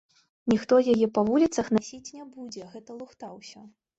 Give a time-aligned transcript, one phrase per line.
[0.53, 3.61] Ніхто яе па вуліцах насіць не будзе, гэта лухта ўсё.